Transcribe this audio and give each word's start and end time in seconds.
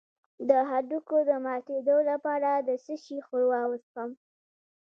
د 0.49 0.51
هډوکو 0.69 1.17
د 1.29 1.31
ماتیدو 1.45 1.97
لپاره 2.09 2.49
د 2.67 2.69
څه 2.83 2.93
شي 3.03 3.17
ښوروا 3.27 3.61
وڅښم؟ 3.67 4.11